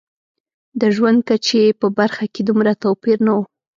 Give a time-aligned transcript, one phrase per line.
[0.79, 3.39] د ژوند کچې په برخه کې دومره توپیر نه و.